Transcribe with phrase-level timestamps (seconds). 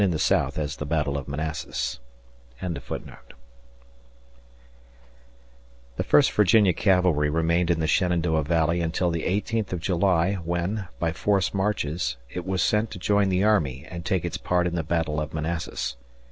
[0.01, 1.99] CHAPTER V RECOLLECTIONS OF BATTLE OF MANASSAS
[2.59, 3.19] THE
[6.03, 11.11] First Virginia Cavalry remained in the Shenandoah Valley until the eighteenth of July when, by
[11.11, 14.81] forced marches, it was sent to join the army and take its part in the
[14.81, 15.97] Battle of Manassas.